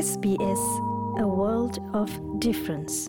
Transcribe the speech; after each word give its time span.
SBS, 0.00 0.62
a 1.18 1.26
world 1.28 1.76
of 1.92 2.08
difference. 2.38 3.08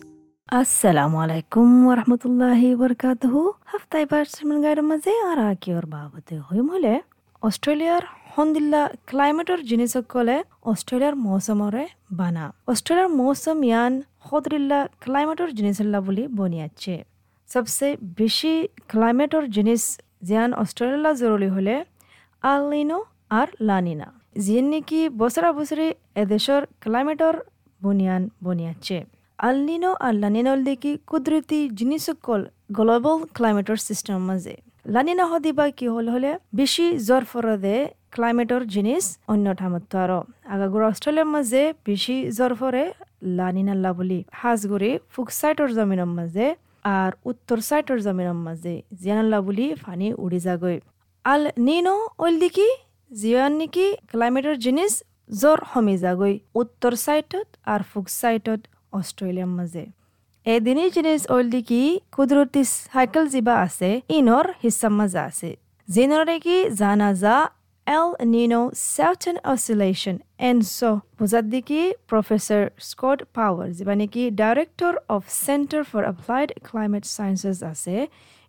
Wa 0.50 1.94
rahmatullahi 2.00 2.68
wa 2.70 2.80
barakatuhu. 2.82 3.40
হাফতাই 3.64 4.04
পার্সিমন 4.12 4.58
গাইডের 4.64 4.86
মাঝে 4.90 5.12
আর 5.30 5.38
আকিওর 5.50 5.86
বাবদে 5.86 6.36
হইম 6.38 6.66
হলে 6.74 6.94
অস্ট্রেলিয়ার 7.42 8.04
হন্দিল্লা 8.34 8.82
ক্লাইমেটর 9.06 9.58
জিনিস 9.62 9.92
কলে 10.08 10.36
অস্ট্রেলিয়ার 10.62 11.14
মৌসুমরে 11.26 11.84
বানা 12.12 12.44
অস্ট্রেলিয়ার 12.66 13.10
মৌসুম 13.20 13.58
ইয়ান 13.62 13.92
হদরিল্লা 14.28 14.80
ক্লাইমেটর 15.04 15.48
জিনিসল্লা 15.58 15.98
বলি 16.00 16.24
বনিয়াচ্ছে 16.38 16.94
সবসে 17.48 17.88
বেশি 18.20 18.54
ক্লাইমেটর 18.88 19.44
জিনিস 19.56 19.82
জিয়ান 20.24 20.50
অস্ট্রেলিয়া 20.54 21.12
জরুরি 21.12 21.48
হলে 21.48 21.74
আলিনো 22.42 22.98
আর 23.30 23.48
লানিনা 23.60 24.08
যিয়ে 24.36 24.62
নেকি 24.62 25.00
বছরা 25.20 25.50
বছরে 25.58 25.86
এদেশর 26.22 26.62
ক্লাইমেটর 26.82 27.34
বুনিয়ান 27.82 28.22
বনিয়াচ্ছে? 28.44 28.96
আলনিনো 29.38 29.90
আর 30.06 30.14
লানিনল 30.22 30.60
দেখি 30.68 30.92
কুদরতি 31.10 31.60
জিনিসকল 31.78 32.40
গ্লোবাল 32.76 33.18
ক্লাইমেটর 33.36 33.78
সিস্টেম 33.88 34.18
মাঝে। 34.28 34.54
লানিনা 34.94 35.24
হদিবা 35.30 35.64
কি 35.78 35.86
হল 35.94 36.06
হলে 36.14 36.30
বেশি 36.54 36.86
জ্বর 37.06 37.24
ফরদে 37.30 37.76
ক্লাইমেটর 38.14 38.62
জিনিস 38.74 39.04
অন্য 39.32 39.46
ঠামত 39.60 39.94
আরও। 40.02 40.20
আগাগুড় 40.54 40.84
অস্ট্রেলিয়ার 40.90 41.28
মাঝে 41.34 41.62
বেশি 41.88 42.16
জ্বর 42.36 42.52
ফরে 42.60 42.84
লানিনাল্লা 43.38 43.90
বলি। 43.98 44.20
হাজগুড়ি 44.40 44.90
ফুকসাইটর 45.14 45.68
জমিনের 45.76 46.10
মাঝে 46.18 46.46
আর 46.98 47.10
উত্তর 47.30 47.58
সাইটর 47.68 47.98
জমিনের 48.06 48.38
মাঝে। 48.46 48.74
জিয়ানাল্লা 49.00 49.38
বলি 49.46 49.66
ফানি 49.82 50.08
উড়ি 50.24 50.40
যাগৈ। 50.46 50.76
আল 51.24 51.42
নিনো 51.66 51.96
ওল 52.24 52.34
দেখি 52.44 52.68
জিয়ান 53.10 53.54
নেকি 53.60 53.86
ক্লাইমেটৰ 54.10 54.56
জিনিস 54.64 54.92
জ্বৰ 55.40 55.58
সমি 55.72 55.94
যাগৈ, 56.02 56.34
উত্তৰ 56.60 56.94
চাইটত 57.04 57.46
আৰু 57.72 57.84
ফুক 57.92 58.06
চাইটত 58.20 58.60
অষ্ট্ৰেলিয়াৰ 58.98 59.50
মাজে। 59.58 59.84
এদিনই 60.46 60.90
জিনিস 60.96 61.20
অইল 61.34 61.48
দেখি 61.54 61.80
কুদরতি 62.16 62.62
সাইকেল 62.70 63.24
যিবা 63.32 63.54
আছে, 63.66 63.90
ইনৰ 64.18 64.46
হিচাপ 64.62 64.92
মাজা 64.98 65.22
আছে। 65.30 65.50
যিনৰে 65.88 66.36
কি 66.44 66.56
জানা 66.80 67.08
যা, 67.22 67.36
এল 67.86 68.08
নিনো 68.32 68.60
সাউথন 68.94 69.36
অচিলেশ্যন 69.52 70.16
এণ্ড 70.48 70.62
চ 70.76 70.80
বুজাত 71.18 71.44
দেখি 71.54 71.82
প্ৰফেচৰ 72.10 72.62
স্কট 72.88 73.18
পাৱাৰ 73.36 73.68
যিবা 73.78 73.94
নেকি 74.02 74.24
director 74.42 74.94
of 75.14 75.22
centre 75.46 75.82
for 75.90 76.02
applied 76.12 76.50
climate 76.68 77.04
sciences 77.16 77.58
আছে, 77.72 77.94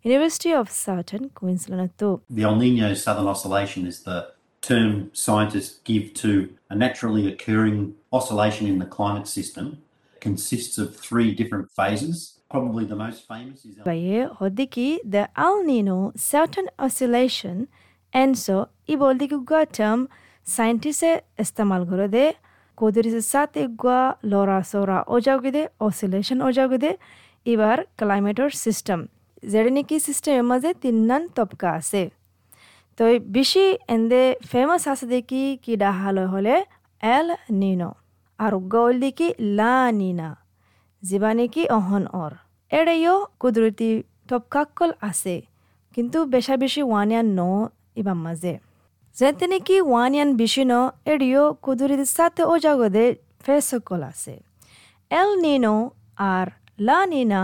ইউনিভাৰ্চিটি 0.04 0.50
অফ 0.60 0.66
চাউথন 0.84 1.22
কুইন্সলেণ্ডতো 1.38 2.08
The 2.36 2.44
El 2.48 2.56
Nino 2.62 2.88
Southern 3.04 3.28
Oscillation 3.34 3.82
is 3.90 3.98
the 4.06 4.18
term 4.61 5.09
scientists 5.13 5.79
give 5.83 6.13
to 6.13 6.31
a 6.69 6.75
naturally 6.75 7.27
occurring 7.31 7.95
oscillation 8.11 8.67
in 8.67 8.79
the 8.79 8.85
climate 8.85 9.27
system. 9.27 9.65
It 10.15 10.21
consists 10.21 10.77
of 10.77 10.95
three 10.95 11.33
different 11.33 11.67
phases. 11.71 12.39
Probably 12.49 12.85
the 12.85 12.95
most 12.95 13.27
famous 13.27 13.65
is 13.65 13.77
El 13.77 13.85
Baye 13.85 14.27
hodiki 14.39 14.99
the 15.03 15.29
El 15.35 15.63
Nino 15.63 16.13
Southern 16.15 16.67
Oscillation 16.79 17.67
and 18.13 18.37
so 18.37 18.69
iboldi 18.87 19.27
gua 19.51 19.65
term 19.65 20.07
scientists 20.43 21.03
istemal 21.37 21.85
gore 21.89 22.07
de 22.07 22.25
kodiri 22.77 23.21
sate 23.21 23.63
gua 23.75 24.17
lora 24.23 24.63
sora 24.63 25.03
ojaugide 25.07 25.63
oscillation 25.79 26.39
ojaugide 26.49 26.91
এবার 27.53 27.77
ক্লাইমেটর 27.99 28.49
system 28.65 28.99
যেটা 29.51 29.71
নাকি 29.77 29.95
সিস্টেমের 30.07 30.45
মাঝে 30.51 30.71
তিননান 30.83 31.23
তবকা 31.37 31.69
আছে 31.79 32.01
তো 32.98 33.04
বেশি 33.36 33.64
এন্দে 33.94 34.22
famous 34.50 34.84
আছে 34.92 35.06
দেখি 35.14 35.42
কি 35.64 35.72
ডাহালয় 35.82 36.28
হলে 36.34 36.54
এল 37.02 37.28
নিনো। 37.60 37.90
আর 38.38 38.52
গৌল 38.72 38.94
দেখি 39.04 39.28
লা 39.58 39.74
নিনা। 40.00 40.28
যিবা 41.02 41.30
নাকি 41.38 41.62
অহন 41.76 42.04
অর। 42.22 42.32
এড়েও 42.70 43.16
কুদরতি 43.40 43.90
তবকাকল 44.28 44.90
আছে, 45.08 45.36
কিন্তু 45.94 46.18
বেশা 46.34 46.54
বেশি 46.62 46.82
ওয়ানিয়ান 46.90 47.26
ন 47.38 47.40
ইবার 48.00 48.18
মাঝে। 48.24 48.54
যেতে 49.16 49.44
নাকি 49.52 49.76
ওয়ানিয়ান 49.90 50.30
বেশি 50.40 50.62
ন, 50.70 50.72
এড়িও 51.12 51.44
কুদরতি 51.64 52.06
সাথে 52.16 52.42
ও 52.50 52.54
জাগদে 52.64 53.04
ফেসকল 53.44 54.00
আছে। 54.10 54.34
এল 55.10 55.30
নিনো 55.44 55.74
আর 56.32 56.46
লা 56.86 56.98
নিনা 57.12 57.42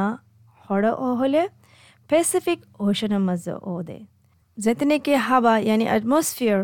হড় 0.65 0.91
ও 1.07 1.09
হলে 1.21 1.43
প্যাসিফিক 2.11 2.59
ওশনের 2.87 3.23
মাঝে 3.29 3.55
ও 3.71 3.75
দে 3.89 3.99
যেতে 4.64 4.86
নাকি 4.92 5.14
হাবা 5.28 5.54
ইয়ানি 5.68 5.86
এটমসফিয়ার 5.96 6.60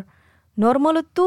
নর্মালতো 0.57 1.25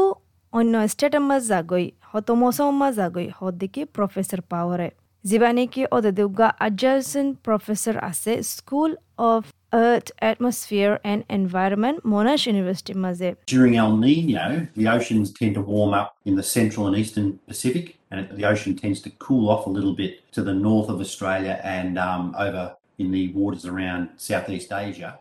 অন্য 0.53 0.73
স্টেটের 0.93 1.23
মাঝ 1.29 1.41
যাগৈ 1.51 1.85
হত 2.11 2.27
মৌসুম 2.41 2.73
মাঝ 2.81 2.93
যাগৈ 3.01 3.27
হত 3.37 3.53
দেখি 3.61 3.81
প্রফেসর 3.95 4.39
পাওয়ারে 4.51 4.89
যিবা 5.23 5.49
নাকি 5.57 5.81
ওদে 5.95 6.11
দেউগা 6.19 6.47
adjacent 6.67 7.31
প্রফেসর 7.45 7.95
আছে 8.09 8.33
school 8.53 8.91
of 9.31 9.43
Earth, 9.73 10.11
Atmosphere 10.21 10.99
and 11.03 11.25
Environment, 11.29 11.97
Monash 12.03 12.45
University 12.53 12.93
মাঝে 13.05 13.29
During 13.53 13.73
El 13.83 13.91
Nino, 14.03 14.47
the 14.79 14.87
oceans 14.97 15.27
tend 15.39 15.53
to 15.59 15.63
warm 15.73 15.93
up 15.99 16.09
in 16.29 16.33
the 16.39 16.47
central 16.57 16.83
and 16.87 16.95
eastern 17.01 17.27
Pacific, 17.51 17.85
and 18.11 18.17
the 18.39 18.45
ocean 18.51 18.71
tends 18.83 18.99
to 19.05 19.09
cool 19.25 19.45
off 19.53 19.63
a 19.69 19.73
little 19.77 19.95
bit 20.03 20.13
to 20.35 20.41
the 20.49 20.55
north 20.67 20.89
of 20.93 20.97
Australia 21.05 21.55
and 21.77 21.91
um, 22.09 22.23
over 22.45 22.63
in 23.01 23.07
the 23.15 23.23
waters 23.39 23.65
around 23.71 24.01
Southeast 24.29 24.69
Asia. 24.87 25.11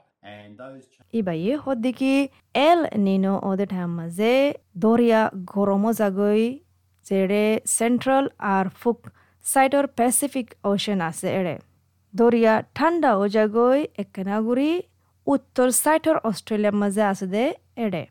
ইবাই 1.13 1.39
হদ্দিকি 1.65 2.13
El 2.61 2.79
Nino 2.97 3.33
ওদের 3.43 3.69
ঠাম 3.69 3.89
মাঝে 3.97 4.33
দরিয়া 4.77 5.21
গরমো 5.51 5.91
জাগৈ 5.99 6.43
যেড়ে 7.05 7.43
central 7.77 8.25
আর 8.49 8.65
ফুক 8.79 8.99
সাইডর 9.45 9.83
Pacific 9.97 10.47
ocean 10.63 10.99
আছে 11.09 11.27
এড়ে 11.39 11.55
দরিয়া 12.13 12.53
ঠান্ডা 12.75 13.11
ও 13.21 13.23
জাগৈ 13.35 13.79
একেনাগুড়ি 13.97 14.71
উত্তর 15.27 15.67
সাইডর 15.83 16.15
অস্ট্রেলিয়ার 16.29 16.75
মাঝে 16.81 17.03
আছে 17.11 17.27
দে 17.27 17.43
এড়ে 17.77 18.03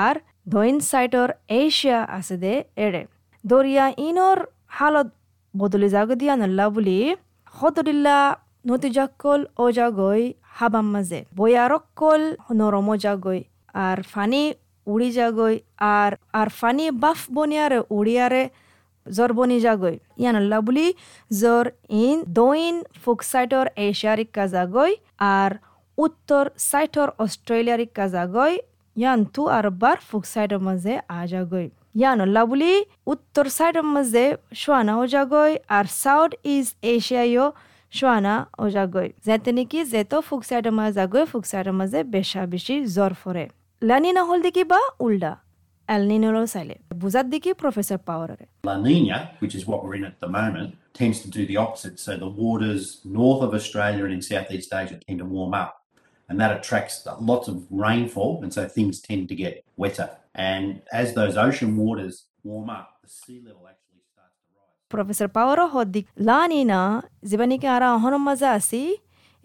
আর 0.00 0.14
দৈন 0.48 0.76
সাইডর 0.90 1.28
এশিয়া 1.56 1.98
আছে 2.18 2.36
দে 2.36 2.54
এড়ে 2.76 3.02
দরিয়া 3.44 3.84
ইনর 4.06 4.38
হালত 4.68 5.08
বদলি 5.54 5.88
জাগ 5.88 6.08
দিয়া 6.20 6.34
নল্লা 6.36 6.66
বুলি 6.68 6.98
সদরিল্লা 7.54 8.18
নতিজাকল 8.64 9.40
ও 9.58 9.64
জাগৈ 9.70 10.22
হাবাম 10.56 10.86
মাঝে 10.94 11.20
বয়ারকল 11.38 12.22
নরম 12.58 12.88
জাগৈ 13.04 13.40
আর 13.84 13.98
ফানি 14.12 14.42
উড়ি 14.86 15.10
যাগৈ 15.18 15.54
আর 15.94 16.12
আর 16.34 16.48
ফানি 16.58 16.86
বাফ 17.02 17.20
বনিয়ারে 17.34 17.78
উড়িয়ারে 17.90 18.42
জ্বর 19.06 19.30
বনি 19.38 19.58
যাগৈ 19.66 19.96
ইয়ানল্লা 20.22 20.58
বুলি 20.66 20.86
জ্বর 21.32 21.64
ইন 22.00 22.18
দইন 22.38 22.74
ফুক 23.02 23.20
সাইটর 23.32 23.66
এশিয়ারিকা 23.86 24.44
যাগৈ 24.54 24.92
আর 25.34 25.50
উত্তর 25.98 26.44
সাইটর 26.62 27.08
অস্ট্রেলিয়ারিকা 27.18 28.04
যাগৈ 28.14 28.52
ইয়ানতু 28.96 29.42
আর 29.56 29.66
বার 29.82 29.98
ফুক 30.08 30.24
সাইডর 30.32 30.60
মাঝে 30.68 30.94
আ 31.10 31.20
যাগৈ 31.32 31.66
ইয়ানল্লা 31.98 32.42
বুলি 32.50 32.72
উত্তর 33.12 33.46
সাইডর 33.58 33.86
মাঝে 33.94 34.24
শোয়ানাও 34.60 35.02
যাগৈ 35.14 35.52
আর 35.76 35.86
সাউথ 36.02 36.30
ইস্ট 36.54 36.74
এশিয়ায়ও 36.94 37.46
শোয়ানা 37.97 38.35
ও 38.61 38.63
যাগৈ 38.75 39.07
যেতে 39.25 39.51
নাকি 39.57 39.79
যেতো 39.93 40.17
ফুক 40.27 40.41
সাইডর 40.49 40.73
মাঝে 40.79 40.91
যাগৈ 40.99 41.23
ফুক 41.31 41.45
সাইডর 41.51 41.73
মাঝে 41.79 41.99
বেশা 42.15 42.41
বেশি 42.53 42.75
জ্বর 42.95 43.13
ফরে 43.21 43.45
লানি 43.81 44.09
না 44.17 44.21
হল 44.29 44.39
দেখি 44.47 44.63
বা 44.71 44.79
উল্টা 45.05 45.33
এলনিনোরও 45.87 46.45
চাইলে 46.53 46.75
বুঝার 47.01 47.25
দেখি 47.33 47.51
প্রফেসর 47.61 47.99
পাওয়ারে 48.09 48.45
La 48.69 48.75
Nina, 48.85 49.19
which 49.41 49.55
is 49.59 49.63
what 49.69 49.79
we're 49.83 49.97
in 49.99 50.05
at 50.11 50.17
the 50.23 50.31
moment, 50.39 50.69
tends 50.93 51.17
to 51.23 51.29
do 51.37 51.41
the 51.51 51.57
opposite. 51.65 51.95
So 52.05 52.11
the 52.25 52.31
waters 52.43 52.83
north 53.19 53.41
of 53.47 53.51
Australia 53.59 54.03
and 54.07 54.13
in 54.17 54.21
Southeast 54.31 54.69
Asia 54.81 54.97
tend 55.05 55.19
to 55.23 55.27
warm 55.35 55.53
up. 55.63 55.71
And 56.29 56.35
that 56.41 56.51
attracts 56.57 56.95
lots 57.31 57.47
of 57.51 57.55
rainfall, 57.87 58.33
and 58.43 58.51
so 58.57 58.61
things 58.77 58.95
tend 59.09 59.23
to 59.31 59.35
get 59.43 59.53
wetter. 59.83 60.07
And 60.53 60.65
as 61.01 61.07
those 61.19 61.35
ocean 61.47 61.71
waters 61.83 62.13
warm 62.49 62.69
up, 62.79 62.87
the 63.05 63.11
sea 63.19 63.39
level 63.47 63.63
actually 63.71 63.84
Rise. 64.88 64.96
Professor 64.96 65.28
পাওয়ারও 65.28 65.66
হদ্দিক 65.66 66.04
La Nina 66.18 66.80
জীবানিকে 67.24 67.68
আর 67.68 67.82
অহন 67.82 68.14
মজা 68.16 68.48
আছি 68.52 68.82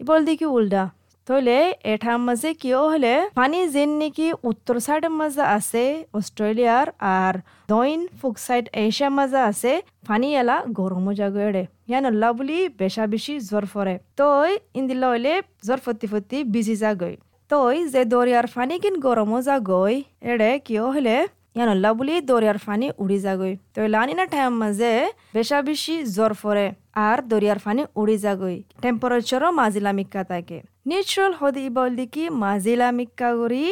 able 0.00 0.20
দেখি 0.24 0.46
উল্টা 0.46 0.84
তইলে 1.28 1.58
এঠাম 1.84 2.20
মাঝে 2.26 2.50
কিয় 2.54 2.78
হলে 2.78 3.14
পানি 3.34 3.58
যেন 3.68 3.90
নাকি 3.98 4.26
উত্তর 4.44 4.76
সাইডের 4.80 5.10
মাঝে 5.10 5.44
আছে 5.56 5.84
অস্ট্রেলিয়ার 6.14 6.86
আর 7.00 7.34
দইন 7.68 8.00
ফুক 8.20 8.36
সাইড 8.38 8.64
এশিয়ার 8.74 9.12
মাঝে 9.12 9.40
আছে 9.40 9.72
পানি 10.08 10.28
এলা 10.34 10.56
গরম 10.72 11.06
জাগরে 11.12 11.64
ইয়ান 11.88 12.04
আল্লাহ 12.04 12.30
বুলি 12.32 12.58
বেশা 12.78 13.04
বেশি 13.06 13.34
জ্বর 13.40 13.64
ফরে 13.72 13.94
তই 14.16 14.50
ইন্দিল্লা 14.74 15.08
হইলে 15.08 15.32
জ্বর 15.66 15.78
ফতি 15.78 16.06
ফতি 16.12 16.38
বিজি 16.44 16.76
যাগৈ 16.76 17.14
তই 17.50 17.76
যে 17.88 18.02
দরিয়ার 18.04 18.46
পানি 18.54 18.74
কিন 18.78 18.94
গরম 19.00 19.30
যাগৈ 19.40 19.94
এড়ে 20.22 20.50
কিয় 20.58 20.84
হলে 20.86 21.16
ইয়ানল্লা 21.56 21.90
বুলি 21.98 22.14
দরিয়ার 22.30 22.58
ফানি 22.64 22.86
উড়ি 23.02 23.18
যাগৈ। 23.26 23.52
তই 23.74 23.86
লানিনা 23.94 24.24
টাইম 24.32 24.52
মাঝে 24.62 24.92
বেশা 25.36 25.58
বেশি 25.68 25.94
জ্বর 26.16 26.32
ফরে 26.40 26.66
আর 27.06 27.18
দরিয়ার 27.30 27.58
ফানি 27.64 27.82
উড়ি 28.00 28.16
যাগৈ। 28.24 28.56
টেম্পারেচারও 28.82 29.48
মাজিলা 29.60 29.92
মিক্কা 29.98 30.22
থাকে 30.30 30.58
নিউট্রাল 30.90 31.32
হদি 31.40 31.64
মাজিলা 32.44 32.88
মিক্কা 32.98 33.28
গরি 33.40 33.64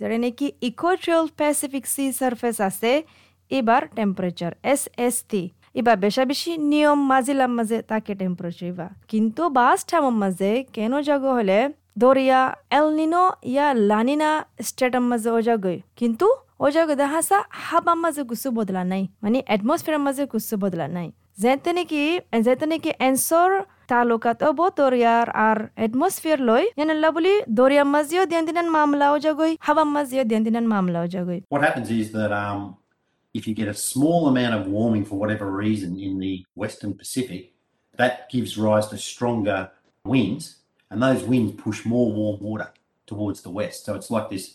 যেটা 0.00 0.16
নাকি 0.24 0.46
ইকুয়েট্রিয়াল 0.68 1.24
প্যাসিফিক 1.38 1.84
সি 1.94 2.04
সারফেস 2.18 2.56
আছে 2.68 2.92
এবার 3.50 3.82
টেম্পারেচার 3.96 4.52
এস 4.72 4.82
এস 5.06 5.16
টি। 5.30 5.42
ইবা 5.80 5.94
বেশা 6.04 6.22
বেশি 6.30 6.52
নিয়ম 6.72 6.98
মাজিলাম 7.12 7.50
মাঝে 7.58 7.78
তাকে 7.90 8.12
টেম্পারেচার 8.20 8.66
ইবা 8.72 8.86
কিন্তু 9.10 9.42
বাস 9.58 9.78
টাইম 9.90 10.04
মাঝে 10.22 10.50
কেন 10.76 10.92
জাগ 11.08 11.22
হলে 11.38 11.58
দরিয়া 12.02 12.40
এলনিনো 12.78 13.24
ইয়া 13.52 13.66
লানিনা 13.90 14.30
স্টেটাম 14.68 15.04
মাঝে 15.10 15.30
ও 15.36 15.38
কিন্তু 15.98 16.26
ও 16.63 16.65
জাগ 16.75 16.89
দেখাসা 17.01 17.37
হাবাম 17.67 17.97
মাঝে 18.03 18.23
গুসু 18.31 18.49
বদলা 18.57 18.83
নাই 18.91 19.03
মানে 19.23 19.39
এটমসফিয়ার 19.55 20.01
মাঝে 20.07 20.23
গুসু 20.33 20.55
বদলা 20.63 20.87
নাই 20.97 21.07
যেতে 21.43 21.71
নাকি 21.77 22.01
যেতে 22.45 22.65
নাকি 22.71 22.91
এনসর 23.07 23.49
তালুকাত 23.91 24.39
অব 24.49 24.59
দরিয়ার 24.79 25.27
আর 25.47 25.57
এটমসফিয়ার 25.85 26.39
লই 26.49 26.63
ইয়ানাল্লা 26.77 27.09
বলি 27.15 27.33
দরিয়া 27.59 27.83
মাঝিও 27.95 28.23
দিন 28.31 28.43
দিনান 28.47 28.67
মামলাও 28.77 29.15
জাগই 29.25 29.53
হাবাম 29.65 29.89
মাঝিও 29.95 30.23
দিন 30.31 30.41
দিনান 30.47 30.65
মামলাও 30.73 31.05
জাগই 31.13 31.39
What 31.53 31.61
happens 31.67 31.89
is 32.01 32.07
that 32.17 32.31
um, 32.43 32.61
if 33.33 33.43
you 33.47 33.53
get 33.61 33.69
a 33.75 33.77
small 33.91 34.21
amount 34.31 34.53
of 34.59 34.63
warming 34.67 35.05
for 35.09 35.15
whatever 35.23 35.47
reason 35.65 35.91
in 36.07 36.13
the 36.25 36.35
Western 36.55 36.93
Pacific, 37.01 37.41
that 37.99 38.13
gives 38.29 38.57
rise 38.57 38.87
to 38.91 38.97
stronger 38.97 39.59
winds, 40.05 40.45
and 40.91 41.01
those 41.01 41.21
winds 41.23 41.51
push 41.65 41.79
more 41.85 42.11
warm 42.11 42.37
water 42.41 42.69
towards 43.07 43.41
the 43.41 43.49
west. 43.49 43.85
So 43.85 43.95
it's 43.95 44.11
like 44.15 44.29
this 44.29 44.45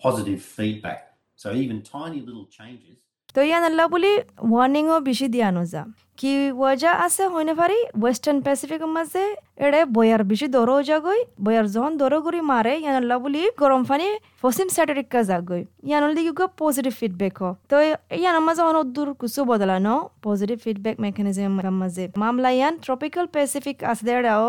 positive 0.00 0.40
feedback. 0.42 1.00
So 1.41 1.47
even 1.53 1.77
tiny 1.93 2.19
little 2.27 2.47
changes. 2.57 2.97
তো 3.35 3.41
ইয়ানাল্লা 3.49 3.85
বলি 3.93 4.11
ওয়ার্নিংও 4.51 4.97
বেশি 5.07 5.27
দিয়ানো 5.33 5.63
যা 5.73 5.83
কি 6.19 6.31
ওয়াজা 6.59 6.91
আছে 7.05 7.23
হইনে 7.33 7.53
পারি 7.61 7.77
western 8.01 8.37
Pacific 8.45 8.81
মাঝে 8.95 9.23
এড়ে 9.65 9.81
বয়ার 9.95 10.21
বেশি 10.31 10.47
দরো 10.55 10.75
যাগই 10.89 11.19
বয়ার 11.45 11.65
যখন 11.73 11.93
দরো 12.01 12.17
করি 12.25 12.39
মারে 12.51 12.73
ইয়ানাল্লা 12.83 13.15
বলি, 13.25 13.41
গরম 13.61 13.81
পানি 13.89 14.07
পশ্চিম 14.43 14.67
সাইডের 14.75 14.97
ইকা 15.03 15.21
যাগই 15.29 15.61
ইয়ানল 15.89 16.11
দিকে 16.17 16.45
পজিটিভ 16.61 16.93
ফিডব্যাক 16.99 17.35
হ 17.41 17.43
তো 17.71 17.75
ইয়ান 18.21 18.35
মাঝে 18.47 18.61
অনেক 18.69 18.87
দূর 18.95 19.09
কিছু 19.21 19.39
বদলানো 19.51 19.93
পজিটিভ 20.25 20.57
ফিডব্যাক 20.65 20.95
মেকানিজম 21.05 21.53
মাঝে। 21.81 22.05
মামলা 22.23 22.49
ইয়ান 22.57 22.73
ট্রপিক্যাল 22.85 23.25
প্যাসিফিক 23.35 23.77
আছে 23.91 24.03
দেড়াও 24.07 24.47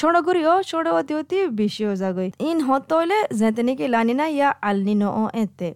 সড়গুড়িও 0.00 0.54
সড় 0.70 0.88
অতি 0.98 1.12
অতি 1.20 1.38
বেশিও 1.60 1.92
যাগই 2.02 2.28
ইন 2.48 2.58
হত 2.68 2.90
হইলে 2.98 3.18
যেতে 3.40 3.62
নাকি 3.66 3.84
লানিনা 3.94 4.26
ইয়া 4.36 4.48
আলনিনো 4.68 5.10
এতে। 5.44 5.70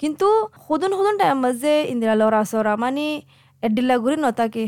কিন্তু 0.00 0.28
সদন 0.64 0.90
সদন 0.98 1.14
টাইম 1.20 1.36
মাঝে 1.40 1.74
ইন্দিৰা 1.92 2.14
ল'ৰা 2.16 2.42
সরা 2.50 2.74
মানে 2.78 3.06
এডিল্লা 3.62 3.96
ঘুরি 4.02 4.16
নথাকে 4.18 4.64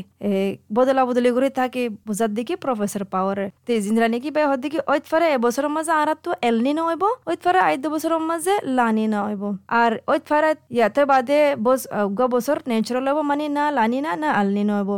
বদলা 0.77 1.03
বদলি 1.09 1.31
ঘুরি 1.37 1.51
থাকে 1.61 1.83
বুঝার 2.07 2.31
দিকে 2.39 2.55
প্রফেসর 2.63 3.03
পাওয়ার 3.15 3.39
তে 3.67 3.73
জিন্দ্রা 3.85 4.07
নাকি 4.13 4.29
বে 4.37 4.43
হদ 4.51 4.59
দিকে 4.65 4.79
ওইত 4.93 5.05
ফারে 5.11 5.27
এবছরের 5.37 5.73
মাঝে 5.77 5.93
আর 6.01 6.09
তো 6.25 6.31
এলনি 6.49 6.73
না 6.77 6.83
হইব 6.89 7.05
ওইত 7.29 7.41
ফারে 7.45 7.61
আইদ 7.69 7.85
বছরের 7.93 8.23
মাঝে 8.31 8.55
লানি 8.77 9.05
না 9.13 9.19
হইব 9.27 9.43
আর 9.81 9.93
ওইত 10.13 10.25
ফারে 10.31 10.51
ইয়াতে 10.77 11.03
বাদে 11.11 11.41
বস 11.59 11.81
গ 12.19 12.21
বছর 12.35 12.57
ন্যাচারাল 12.71 13.07
হইব 13.09 13.21
মানে 13.31 13.45
না 13.57 13.65
লানি 13.79 13.99
না 14.07 14.11
না 14.23 14.29
আলনি 14.41 14.63
না 14.69 14.73
হইব 14.79 14.91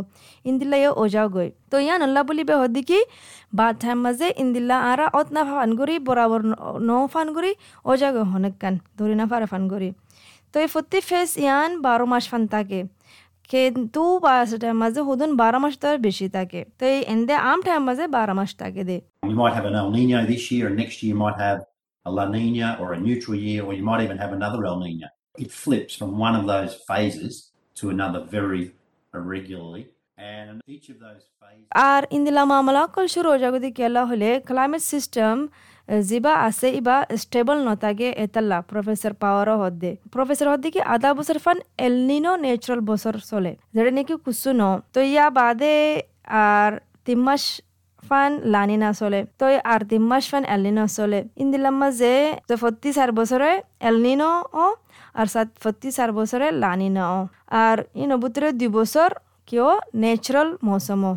ইন্দিল্লা 0.45 0.77
ইয়ে 0.81 0.91
ওজাও 1.01 1.27
গই 1.35 1.49
তো 1.71 1.75
ইয়ান 1.79 1.99
আল্লাহ 2.07 2.21
বলি 2.29 2.43
বে 2.49 2.55
দিকে 2.75 2.99
বাদ 3.53 3.73
টাইম 3.81 3.97
মাঝে 4.05 4.27
ইন্দিল্লা 4.43 4.77
আরা 4.91 5.05
অত 5.19 5.27
না 5.35 5.41
ফান 5.49 5.69
করি 5.79 5.95
বরাবর 6.07 6.41
ন 6.81 6.91
ফান 7.13 7.27
করি 7.35 7.51
ওজা 7.85 8.09
গো 8.15 8.21
হনেক 8.31 8.55
কান 8.61 8.73
ধরি 8.97 9.15
না 9.19 9.25
ফারে 9.31 9.47
ফান 9.51 9.63
করি 9.73 9.89
তো 10.53 10.55
এই 10.63 10.69
ফতি 10.73 10.99
ফেস 11.09 11.29
ইয়ান 11.37 11.69
বারো 11.85 12.05
মাস 12.11 12.25
ফান 12.31 12.43
থাকে 12.53 12.79
কিন্তু 13.49 14.01
টাইম 14.61 14.77
মাঝে 14.83 15.01
হুদুন 15.07 15.31
বারো 15.41 15.59
মাস 15.63 15.73
তার 15.83 15.97
বেশি 16.07 16.27
থাকে 16.37 16.61
তো 16.77 16.83
এই 16.93 16.99
এন্দে 17.13 17.35
আম 17.51 17.59
টাইম 17.67 17.81
মাঝে 17.89 18.05
বারো 18.17 18.33
মাস 18.39 18.51
থাকে 18.61 18.83
দে 18.89 18.97
You 19.29 19.37
might 19.43 19.55
have 19.57 19.67
an 19.71 19.75
El 19.81 19.89
Nino 19.95 20.19
this 20.33 20.43
year, 20.53 20.63
and 20.69 20.75
next 20.83 20.95
year 21.01 21.11
you 21.13 21.19
might 21.25 21.39
have 21.47 21.59
a 22.05 22.11
La 22.11 22.25
Nina 22.27 22.67
or 22.81 22.87
a 22.93 22.99
neutral 22.99 23.35
year, 23.37 23.59
or 23.65 23.71
you 23.73 23.83
might 23.83 24.01
even 24.03 24.17
have 24.17 24.31
another 24.33 24.59
El 24.65 24.77
Nino. 24.79 25.07
It 25.37 25.49
flips 25.53 25.93
from 25.99 26.11
one 26.27 26.35
of 26.39 26.43
those 26.47 26.71
phases 26.89 27.33
to 27.77 27.83
another 27.89 28.21
very 28.37 28.63
irregularly. 29.13 29.83
And 30.17 30.61
each 30.67 30.87
of 30.89 30.97
those 30.99 31.23
phases. 31.39 31.65
আর 31.89 32.01
ইন্দিলা 32.17 32.43
মামলা 32.53 32.81
call 32.95 33.05
শুরু 33.15 33.29
জাগদি 33.43 33.69
হলে 34.11 34.29
climate 34.49 34.83
system 34.93 35.35
জিবা 36.09 36.33
আছে, 36.47 36.67
ইবা 36.79 36.95
stable 37.21 37.57
নতাগে 37.67 38.09
এতাল্লা 38.25 38.57
professor 38.69 39.13
Power 39.23 39.47
হদ্দে 39.61 39.91
professor 40.13 40.47
হদ্দে 40.53 40.69
কি 40.75 40.79
আধা 40.95 41.09
বছর 41.19 41.37
ফান 41.45 41.57
এলনিনো 41.85 42.31
ন্যাচারাল 42.43 42.81
বছর 42.91 43.13
চলে। 43.31 43.51
যেটা 43.75 43.91
নাকি 43.97 44.15
কুসু 44.25 44.49
ন। 44.59 44.61
তো 44.93 44.99
ইয়া 45.11 45.25
বাদে 45.37 45.75
আর 46.45 46.71
তিন 47.05 47.19
মাস 47.27 47.43
ফান 48.03 48.31
লানিনা 48.53 48.89
চলে। 48.99 49.19
তো 49.39 49.45
আর 49.73 49.81
তিন 49.91 50.03
মাস 50.11 50.23
ফান 50.31 50.43
চলে। 50.97 51.19
ইন্দিলাম 51.43 51.75
মাঝে 51.81 52.13
ফত্তি 52.63 52.89
চার 52.97 53.09
বছরে 53.19 53.51
এলনিনো 53.87 54.31
ও 54.63 54.65
আর 55.19 55.27
সাত 55.33 55.49
ফত্তি 55.63 55.89
চার 55.97 56.09
বছরে 56.19 56.47
লানিনা 56.63 57.03
ও 57.17 57.19
আর 57.63 57.77
ইনবুতরে 58.03 58.47
দুই 58.59 58.69
বছর 58.77 59.09
কেউ 59.49 59.67
ন্যাচারাল 60.01 60.49
মৌসুমও 60.67 61.13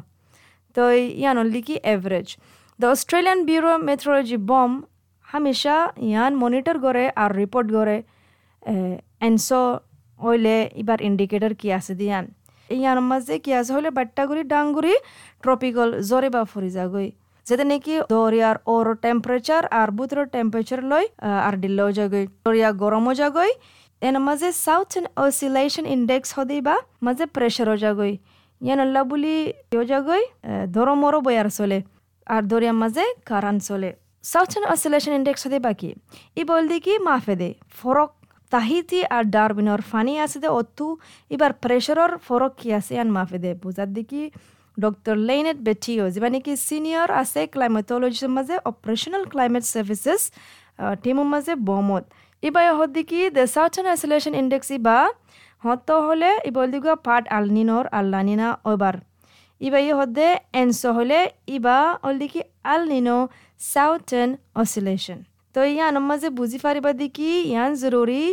তো 0.76 0.82
ইয়ান 1.22 1.36
কি 1.66 1.74
average 1.92 2.28
Australian 2.86 3.44
Bureau 3.44 3.74
of 3.74 3.82
Meteorology 3.82 4.36
BOM 4.50 4.72
হামেশা 5.24 5.76
ইয়ান 6.08 6.32
মনিটর 6.42 6.76
করে 6.84 7.04
আর 7.22 7.30
রিপোর্ট 7.40 7.68
করে 7.76 7.96
এনসো 9.28 9.62
হইলে 10.24 10.54
এবার 10.82 10.98
ইন্ডিকেটর 11.08 11.52
কি 11.60 11.68
আছে 11.78 11.92
দিয়ান? 12.00 12.24
ইয়ার 12.80 12.98
মাঝে 13.10 13.34
কি 13.44 13.50
আছে? 13.60 13.70
হলে 13.76 13.90
বাট্টাগুড়ি, 13.98 14.42
ডাঙ্গুড়ি 14.52 14.94
ট্রপিক্যাল 15.44 15.88
জরে 16.08 16.28
বা 16.34 16.42
ফুরি 16.50 16.70
যাগই। 16.78 17.08
যেতে 17.46 17.64
নাকি 17.70 17.94
দরিয়ার 18.14 18.56
ওর 18.74 18.86
টেম্পারেচার 19.04 19.62
আর 19.80 19.88
বুতর 19.96 20.18
টেম্পারেচার 20.34 20.80
লই 20.90 21.04
আর 21.46 21.54
ডিল্লাও 21.62 21.90
যাগই। 21.98 22.24
দরিয়া 22.46 22.70
গরমও 22.82 23.12
যাগই। 23.20 23.52
এন 24.06 24.16
মাঝে 24.28 24.48
সাউথ 24.66 24.92
অসিলেশন 25.24 25.84
ইন্ডেক্স 25.96 26.28
হদি 26.36 26.58
বা 26.66 26.76
মাঝে 27.06 27.24
প্রেশারও 27.36 27.76
যাগই। 27.84 28.12
ইয়ান 28.64 28.78
আল্লাহ 28.84 29.02
বলি 29.12 29.34
যাগই 29.92 30.22
ধরমরও 30.74 31.18
বয়ার 31.26 31.48
চলে। 31.58 31.78
আর 32.34 32.42
মাঝে 32.82 33.04
কারান 33.28 33.56
চলে। 33.68 33.90
সাউথার্ন 34.24 34.64
অসিলেশন 34.74 35.12
ইন্ডেক্স 35.18 35.40
হতে 35.46 35.58
বাকি। 35.66 35.90
ই 36.40 36.42
বলদি 36.50 36.78
কি 36.86 36.94
মাফে 37.08 37.34
দে। 37.40 37.50
ফরক 37.78 38.10
তাহিতি 38.52 39.00
আর 39.16 39.24
ডারবিনর 39.34 39.80
ফানি 39.90 40.14
আছে 40.24 40.38
দে 40.42 40.48
অতু 40.60 40.86
এবার 41.34 41.52
প্রেশারর 41.62 42.12
ফরক 42.26 42.52
কি 42.60 42.68
আছে 42.78 42.92
আন 43.02 43.08
মাফে 43.16 43.38
দে। 43.44 43.50
বুঝার 43.62 43.90
দিকি 43.96 44.22
ডক্টর 44.76 45.16
লেইনেট 45.28 45.58
বেটিও 45.66 46.04
যেবা 46.14 46.28
নাকি 46.34 46.52
সিনিয়র 46.68 47.08
আছে 47.22 47.40
ক্লাইমেটোলজির 47.54 48.30
মাঝে 48.36 48.54
অপারেশনাল 48.70 49.22
ক্লাইমেট 49.32 49.64
সার্ভিসেস 49.72 50.22
টিমের 51.02 51.28
মাঝে 51.32 51.52
বমত। 51.68 52.04
এবার 52.42 52.64
হত 52.78 52.90
দিকি 52.96 53.20
দ্য 53.36 53.44
সাউথার্ন 53.54 53.88
অসিলেশন 53.96 54.32
ইন্ডেক্স 54.42 54.68
ইবা 54.76 54.98
হত 55.66 55.88
হলে 56.06 56.30
ই 56.48 56.50
বলদিগা 56.58 56.94
পার্ট 57.06 57.24
আলনিনর 57.36 57.84
আল্লানিনা 57.98 58.48
ওবার। 58.72 58.94
I 59.66 59.68
hodde 59.98 60.28
enso 60.60 60.88
hole 60.96 61.20
iba 61.56 61.78
oldiki 62.08 62.40
al 62.72 62.82
nino 62.92 63.18
southern 63.72 64.30
oscillation 64.60 65.18
তো 65.54 65.60
ইয়ান 65.72 65.96
মাঝে 66.08 66.28
বুঝি 66.38 66.58
পারিবা 66.64 66.90
দেখি 67.02 67.30
ইয়ান 67.52 67.70
জরুরি 67.82 68.24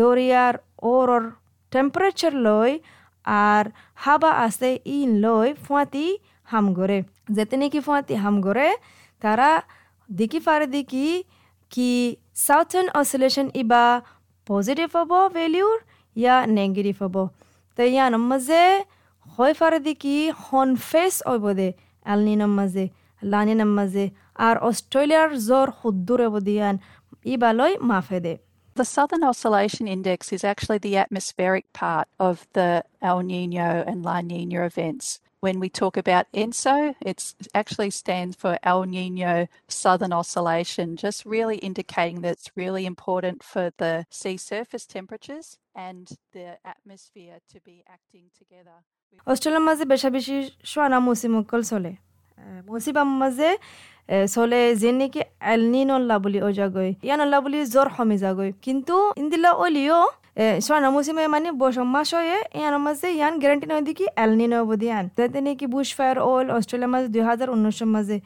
দরিয়ার 0.00 0.54
ওরর 0.92 1.24
টেম্পারেচার 1.72 2.34
লই 2.46 2.70
আর 3.46 3.64
হাবা 4.04 4.30
আছে 4.46 4.70
ইন 4.96 5.10
লই 5.24 5.48
ফুয়াতি 5.64 6.06
হাম 6.50 6.66
গরে। 6.78 6.98
যেতে 7.36 7.54
নাকি 7.60 7.80
ফুয়াতি 7.86 8.14
হাম 8.22 8.36
গরে, 8.46 8.68
তারা 9.22 9.50
দেখি 10.08 10.40
পারে 10.46 10.66
দেখি 10.76 11.08
কি 11.72 11.90
সাউথার্ন 12.46 12.88
অসিলেশন 13.00 13.46
ইবা 13.62 13.84
পজিটিভ 14.46 14.88
হব, 14.96 15.12
ভ্যালিউর, 15.36 15.78
ইয়া 16.16 16.36
নেগেটিভ 16.56 16.96
হব। 17.02 17.16
তো 17.78 17.82
ইয়ান 17.92 18.12
মাঝে 18.30 18.62
হয় 19.27 19.53
ফারে 19.59 19.79
দেখি 19.87 20.15
হন 20.43 20.69
ফেস 20.89 21.15
ওইব 21.31 21.45
দে 21.59 21.69
অ্যালনিনাম 22.05 22.51
মাঝে 22.59 22.85
লানিনাম 23.21 23.71
মাঝে 23.77 24.05
আর 24.47 24.55
অস্ট্রেলিয়ার 24.69 25.29
জ্বর 25.47 25.67
হুদ্দুরে 25.79 26.27
বদিয়ান 26.33 26.75
ইবালয় 27.33 27.73
মাফে 27.89 28.19
দে 28.25 28.35
The 28.75 28.85
Southern 28.85 29.23
Oscillation 29.23 29.87
Index 29.87 30.19
is 30.33 30.43
actually 30.43 30.79
the 30.79 30.97
atmospheric 30.97 31.65
part 31.73 32.07
of 32.19 32.35
the 32.53 32.83
El 33.03 33.19
Nino 33.21 33.69
and 33.85 33.99
La 34.03 34.17
Nina 34.21 34.65
events. 34.65 35.05
When 35.45 35.57
we 35.63 35.69
talk 35.81 35.95
about 35.97 36.25
ENSO, 36.33 36.95
it 37.01 37.19
actually 37.61 37.91
stands 38.01 38.33
for 38.41 38.53
El 38.71 38.81
Nino 38.85 39.33
Southern 39.67 40.13
Oscillation, 40.13 40.87
just 40.95 41.19
really 41.25 41.57
indicating 41.69 42.17
that 42.23 42.31
it's 42.37 42.51
really 42.55 42.85
important 42.93 43.37
for 43.51 43.65
the 43.81 43.93
sea 44.19 44.37
surface 44.37 44.85
temperatures 44.97 45.47
and 45.87 46.03
the 46.35 46.47
atmosphere 46.73 47.37
to 47.51 47.57
be 47.69 47.77
acting 47.95 48.25
together. 48.39 48.77
অস্ট্রেলিয়ার 49.31 49.65
মাঝে 49.69 49.85
বেশা 49.93 50.09
বেশি 50.17 50.35
সোয়ানা 50.71 50.97
মুসিমকল 51.07 51.61
চলে 51.71 51.91
মুসিবাম 52.71 53.09
মাঝে 53.21 53.49
চলে 54.35 54.61
যে 54.81 54.91
নাকি 54.99 55.21
এলনিনল্লা 55.53 56.15
বুলি 56.23 56.39
ও 56.47 56.49
যাগৈ 56.59 56.89
ইয়ানল্লা 57.07 57.37
বুলি 57.45 57.59
জ্বর 57.73 57.87
হমি 57.95 58.17
যাগৈ 58.23 58.49
কিন্তু 58.65 58.95
ইন্দিলা 59.21 59.51
অলিও 59.65 59.99
সোয়ানা 60.36 60.88
মুসিমে 60.96 61.24
মানে 61.34 61.48
বসম 61.62 61.86
মাস 61.94 62.10
হয়ে 62.16 62.38
ইয়ান 62.58 62.74
মাঝে 62.86 63.08
ইয়ান 63.10 63.34
গ্যারান্টি 63.40 63.66
নয় 63.70 63.82
দেখি 63.88 64.06
এলনিন 64.22 64.52
অবধি 64.60 64.86
ইয়ান 64.88 65.04
যাতে 65.16 65.38
নাকি 65.46 65.66
বুশ 65.74 65.88
ফায়ার 65.98 66.16
অল 66.28 66.46
অস্ট্রেলিয়ার 66.56 66.92
মাঝে 66.94 67.08
দুই 67.14 67.22
হাজার 67.30 67.48
উনিশের 67.54 67.88
মাঝে 67.94 68.16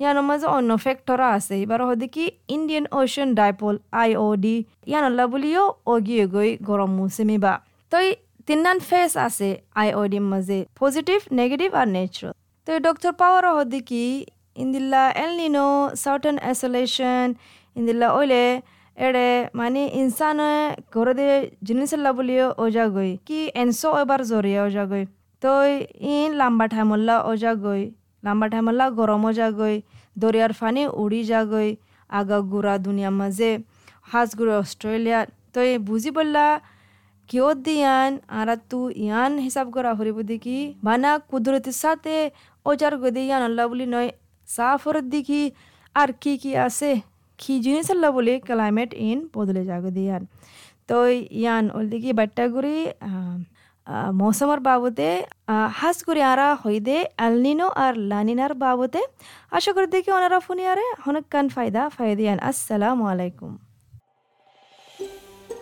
ইয়ান 0.00 0.16
মাঝে 0.28 0.46
অন্য 0.56 0.70
ফ্যাক্টরা 0.84 1.28
আছে 1.36 1.54
এবার 1.64 1.80
হদি 1.88 2.06
কি 2.14 2.24
Indian 2.56 2.84
ocean 3.00 3.28
dipole 3.40 3.74
I 4.02 4.10
O 4.16 4.26
D 4.42 4.54
ইয়ানল্লা 4.90 5.24
বুলিও 5.32 5.64
অগিয়ে 5.86 6.24
গই 6.34 6.50
গরম 6.68 6.90
মুসিমি 6.98 7.36
বা 7.44 7.52
তো 7.92 7.96
তিনান 8.48 8.78
ফেস 8.88 9.12
আছে 9.26 9.48
আই 9.80 9.88
ওডিম 10.00 10.24
মাঝে 10.32 10.58
পজিটিভ 10.80 11.18
নেগেটিভ 11.32 11.70
আর 11.80 11.88
নেচারাল 11.94 12.34
তো 12.66 12.70
ডক্টর 12.86 13.12
পাওয়ার 13.20 13.44
হদি 13.56 13.80
কি 13.90 14.04
ইন্দিল্লা 14.56 15.02
এল 15.16 15.32
নিনো 15.40 15.66
সার্টন 16.02 16.36
অ্যাসোলেশন 16.44 17.26
ইন্দিল্লা 17.76 18.08
ওইলে 18.18 18.42
এড়ে 18.96 19.28
মানে 19.58 19.82
ইনসানে 20.00 20.50
ঘরে 20.94 21.12
দিয়ে 21.18 21.36
জিনিসের 21.66 22.00
বলিও 22.18 22.46
ওজা 22.64 22.86
গই 22.96 23.10
কি 23.28 23.40
এনসো 23.62 23.88
এবার 24.02 24.20
জরিয়া 24.30 24.60
ওজা 24.68 24.84
গই 24.90 25.04
তো 25.42 25.52
ইন 26.12 26.30
লাম্বা 26.40 26.66
ঠাইমল্লা 26.72 27.16
ওজা 27.30 27.52
গই 27.64 27.82
লাম্বা 28.24 28.46
ঠাইমল্লা 28.52 28.86
গরম 28.98 29.22
ওজা 29.30 29.48
গই 29.60 29.76
দরিয়ার 30.22 30.52
ফানি 30.58 30.82
উড়ি 31.02 31.20
যা 31.30 31.40
গই 31.52 31.68
আগা 32.18 32.38
গুড়া 32.52 32.74
দুনিয়া 32.86 33.10
মাঝে 33.20 33.50
হাজ 34.10 34.28
গুড়ে 34.38 34.54
অস্ট্রেলিয়া 34.62 35.20
তো 35.52 35.60
বুঝি 35.88 36.10
বললা 36.18 36.46
কিয় 37.28 37.48
দিয়ান? 37.66 38.10
আর 38.38 38.48
তু 38.70 38.80
ইয়ান 39.04 39.32
হিসাব 39.44 39.66
করা 39.74 39.90
হরিব 39.98 40.18
দেখি। 40.30 40.58
বানা 40.86 41.10
কুদরতের 41.30 41.76
সাথে 41.82 42.16
ওজার 42.70 42.94
গদে 43.02 43.22
ইয়ান 43.28 43.42
আল্লাহ 43.48 43.64
বলি 43.72 43.86
নয়। 43.94 44.10
সাফর 44.48 44.96
দেখি। 45.14 45.42
আর 46.00 46.10
কি 46.22 46.32
কি 46.42 46.52
আছে? 46.66 46.90
কি 47.42 47.54
জিনিস 47.64 47.86
আল্লাহ 47.94 48.10
বলি 48.18 48.34
ক্লাইমেট 48.48 48.90
ইন 49.08 49.18
বদলে 49.34 49.62
যাগ 49.70 49.84
দিয়ান 49.96 50.22
তো 50.88 50.96
ইয়ান 51.40 51.64
ওল 51.76 51.86
দেখি 51.92 52.10
বাট্টাগুড়ি 52.18 52.76
মৌসুমের 54.20 54.60
বাবদে 54.68 55.10
হাস 55.78 55.96
করে 56.06 56.22
আরা 56.32 56.48
হইদে 56.62 56.96
আলনিনো 57.24 57.66
আর 57.84 57.94
লানিনার 58.10 58.52
বাবদে 58.64 59.02
আশা 59.56 59.70
করি 59.74 59.86
দেখি 59.94 60.10
ওনারা 60.18 60.38
ফুনিয়ারে 60.46 60.86
হনক 61.04 61.26
কান 61.32 61.46
ফায়দা 61.54 61.82
ফায়দিয়ান 61.96 62.38
আসসালামু 62.50 63.04
আলাইকুম 63.12 63.52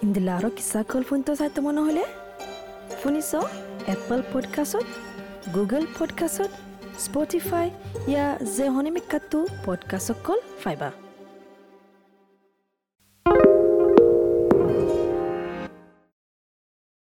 ইন্দিলা 0.04 0.32
আরও 0.38 0.50
কিসা 0.56 0.80
কল 0.90 1.02
ফোনটো 1.08 1.32
চাইতো 1.40 1.58
মনে 1.66 1.80
হলে 1.87 2.04
শুনিছ 3.00 3.30
এপল 3.94 4.20
পডকাষ্টত 4.32 4.87
গুগল 5.54 5.82
পডকাষ্টত 5.99 6.52
স্পটিফাই 7.04 7.66
ইয়া 8.10 8.26
যে 8.56 8.66
হনিমিকাটো 8.75 9.38
পডকাষ্টত 9.66 10.18
কল 10.26 10.40
ফাইবা 10.64 10.90